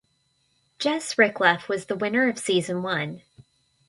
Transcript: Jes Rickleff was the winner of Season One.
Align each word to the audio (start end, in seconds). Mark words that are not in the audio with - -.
Jes 0.83 1.13
Rickleff 1.13 1.67
was 1.67 1.85
the 1.85 1.95
winner 1.95 2.27
of 2.27 2.39
Season 2.39 2.81
One. 2.81 3.21